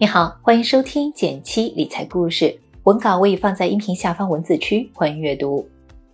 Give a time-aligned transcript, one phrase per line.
[0.00, 5.68] 你好，欢迎收听减七理财故事，文稿我已放在音频下方文字区，欢迎阅读。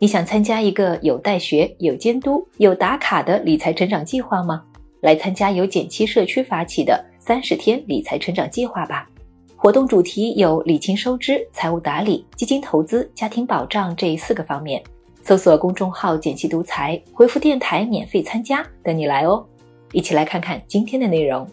[0.00, 4.64] 你想参加一个有带学、有监督、有打卡的理财成长计划吗？
[5.00, 9.08] 来参加由减七社区发起的三十天理财成长计划吧。
[9.54, 14.82] 活动主题有理清收支、财务打理、基金投资、家庭保障这四个方面。
[15.22, 19.46] 搜索公众号“减七独裁，回复“电台”免费参加，等你来哦。
[19.92, 21.48] 一起来看看今天的内容。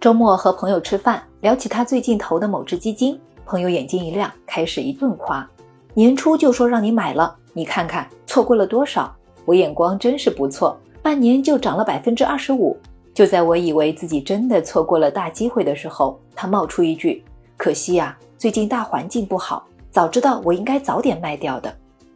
[0.00, 5.46] 周末和朋友吃饭，聊起他最近投的某只基金，朋友眼睛一亮，开始一顿夸：
[5.92, 9.14] 年初就说让你买了，你看看错过了多少？
[9.44, 12.74] 我眼光真是不错，半年就涨了百分之二十五。
[13.12, 17.22] 就在我以为自己真的错过了大机会的时候，他冒出一句：
[17.58, 21.70] 可惜呀，最近大环境不好，早知道我应该早点卖掉的。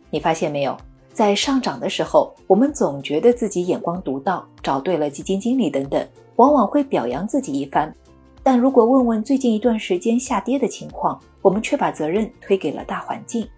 [0.09, 0.75] 你发现没有，
[1.13, 6.03] 在上涨的时候，我们总觉得自己眼光独到，找对了基金经理等等。
[6.37, 7.95] 往往会表扬自己一番，
[8.43, 13.49] 但如果问问最近一段时间下跌的情况，我们却把责任推给了大环境。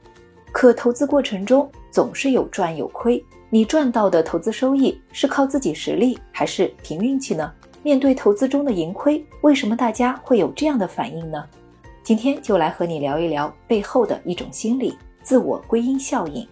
[0.53, 7.53] 可投资过程中总是有赚有亏，你赚到的投资收益是靠自己实力还是凭运气呢？
[7.83, 11.45] 面对投资中的盈亏，为什么大家会有这样的反应呢？
[12.03, 16.47] 今天就来和你聊一聊背后的一种心理——自我归因效应。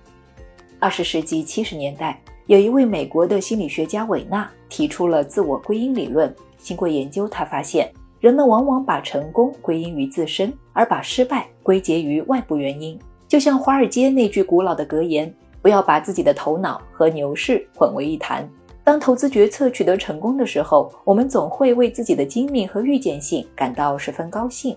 [0.79, 2.21] 二十世纪七十年代。
[2.47, 6.35] 有一位美国的心理学家韦纳提出了自我归因理论。
[6.59, 12.99] 经过研究，他发现人们往往把成功归因于自身，而把失败归结于外部原因。
[13.27, 18.47] 就像华尔街那句古老的格言：“不要把自己的头脑和牛市混为一谈。”
[18.85, 24.77] 当投资决策取得成功的时候，我们总会为自己的精明和预见性感到十分高兴；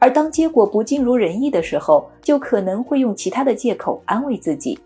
[0.00, 4.76] 而当结果不尽如人意的时候，就可能会用其他的借口安慰自己。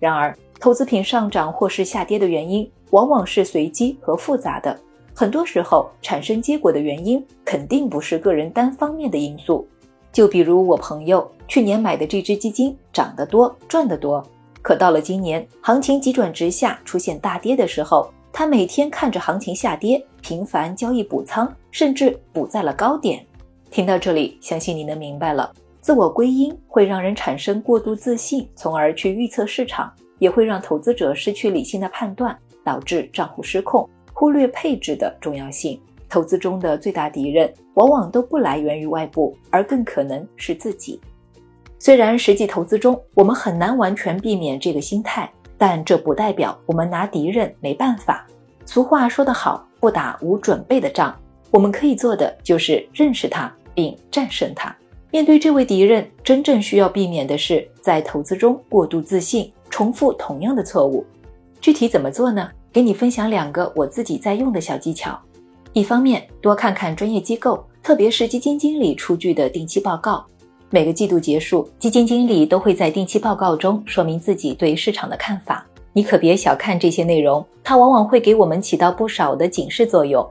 [0.00, 4.76] 然而，投资品上涨或是下跌的原因，往往是随机和复杂的。
[5.14, 9.66] 很多时候，产生结果的原因肯定不是个人单方面的因素。
[10.12, 14.24] 就比如我朋友去年买的这只基金，涨得多，赚得多。
[14.62, 23.24] 可到了今年，行情急转直下，出现大跌的时候，他每天看着行情下跌，频繁交易补仓，甚至补在了高点。
[23.70, 29.92] 听到这里，相信你能明白了，自我归因会让人产生过度自信，从而去预测市场。
[30.18, 35.80] 也会让投资者失去理性的判断，导致账户失控，忽略配置的重要性。
[36.08, 40.98] 投资中的最大敌人，往往都不来源于外部，而更可能是自己。
[41.78, 48.26] 虽然实际投资中我们很难完全避免这个心态，但这不代表我们拿敌人没办法。
[48.64, 51.14] 俗话说得好，不打无准备的仗。
[51.50, 54.74] 我们可以做的就是认识他，并战胜他。
[55.10, 59.50] 面对这位敌人，真正需要避免的是在投资中过度自信。
[59.78, 61.06] 重复同样的错误，
[61.60, 62.50] 具体怎么做呢？
[62.72, 65.16] 给你分享两个我自己在用的小技巧。
[65.72, 70.26] 一方面，多看看专业机构，特别是基金经理出具的定期报告。
[70.68, 75.64] 每个季度结束，基金经理都会在定期报告中说明自己对市场的看法。
[75.92, 80.28] 你可别小看这些内容，它往往会给我们起到不少的警示作用。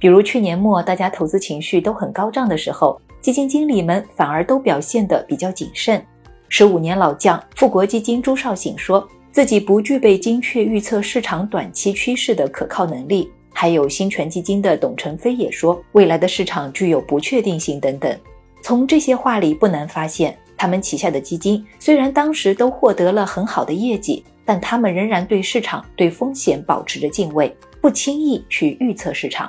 [0.00, 6.04] 比如去年末大家投资情绪都很高涨的时候，基金经理们反而都表现得比较谨慎。
[6.52, 18.18] 十五年老将富国基金朱少醒说自己不具备精确预测市场短期趋势的可靠能力，还有新权基金的董成飞也说未来的市场具有不确定性等等。
[18.64, 29.48] 从这些话里不难发现，他们旗下的基金虽然当时都获得了很好的业绩，但他们仍然对市场、对风险保持着敬畏，不轻易去预测市场，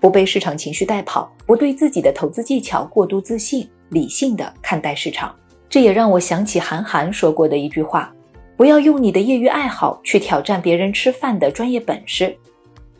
[0.00, 5.34] 不被市场情绪带跑，不对自己的投资技巧过度自信，理性的看待市场。
[5.70, 8.12] 这也让我想起韩寒说过的一句话
[8.56, 12.34] ：“不要用你的业余爱好去挑战别人吃饭的专业本事。”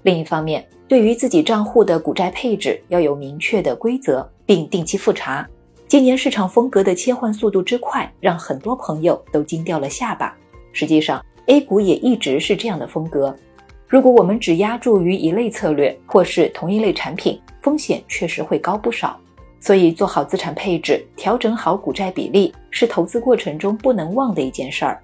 [0.02, 5.46] 另一方面，对于自己账户的股债配置要有明确的规则，并定期复查。
[5.86, 10.36] 今年市场风格的切换速度之快，让很多朋友都惊掉了下巴。
[10.72, 13.34] 实际上，A 股也一直是这样的风格。
[13.86, 19.18] 如果我们只压注于一类策略或是同一类产品，风险确实会高不少。
[19.60, 25.00] 所以，做好资产配置，调整好股债比例，是投资过程中不能忘的一件事儿。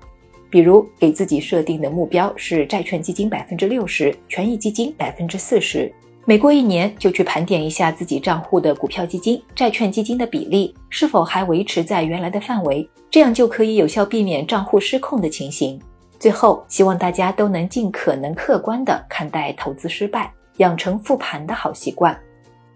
[0.48, 5.92] 比如，给自己设定的目标是债券基金百分之六十，权益基金百分之四十。
[6.24, 15.78] 每过一年，就去盘点一下自己账户的股票基金、债券基金的比例是否还维持在原来的范围，这样就可以有效避免账户失控的情形。
[16.18, 22.18] 最后，希望大家都能尽可能客观地看待投资失败，养成复盘的好习惯。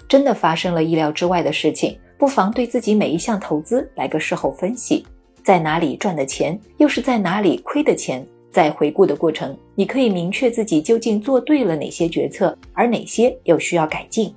[0.08, 5.06] 真的发生了意料之外的事情，不妨对自己每一项投资来个事后分析，
[5.44, 8.26] 在哪里赚的钱，又是在哪里亏的钱。
[8.50, 14.34] 在回顾的过程，你可以明确自己究竟做对了哪些决策，而哪些又需要改进。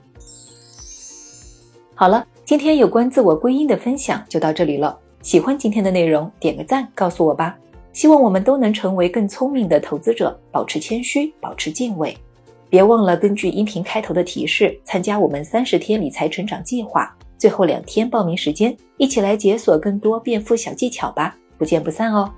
[1.95, 4.99] 好了，今天有关自我归因的分享就到这里了。
[5.21, 7.57] 喜欢今天的内容，点个赞告诉我吧。
[7.93, 12.15] 希望我们都能成为更聪明的投资者，保持谦虚，保持敬畏。
[12.71, 21.35] 别忘了根据音频开头的提示，参加我们三十天理财成长计划，最后两天报名时间，一起来解锁更多变富小技巧吧！
[21.57, 22.31] 不见不散哦。